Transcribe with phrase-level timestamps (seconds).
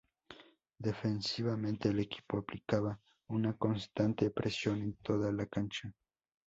[0.79, 5.93] Defensivamente, el equipo aplicaba una constante presión en toda la cancha.